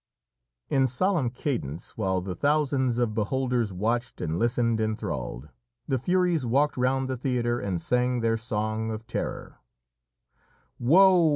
[0.67, 5.49] In solemn cadence, while the thousands of beholders watched and listened enthralled,
[5.87, 9.59] the Furies walked round the theatre and sang their song of terror:
[10.79, 11.29] "Woe!